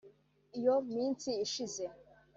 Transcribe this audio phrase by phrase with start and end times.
[0.57, 1.83] Iyo minsi ishize